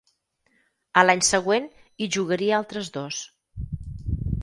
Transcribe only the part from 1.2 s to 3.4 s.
següent hi jugaria altres dos.